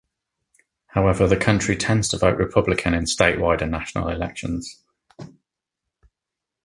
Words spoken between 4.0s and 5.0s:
elections.